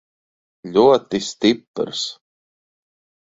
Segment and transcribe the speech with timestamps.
[0.77, 2.05] Ļoti stiprs.